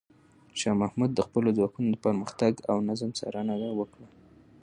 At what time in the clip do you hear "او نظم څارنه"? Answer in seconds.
2.69-3.53